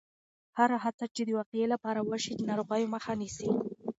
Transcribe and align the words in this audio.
هره 0.57 0.77
هڅه 0.85 1.05
چې 1.15 1.21
د 1.25 1.29
وقایې 1.39 1.65
لپاره 1.73 1.99
وشي، 2.09 2.33
د 2.35 2.41
ناروغیو 2.49 2.91
مخه 2.95 3.13
نیسي. 3.21 3.49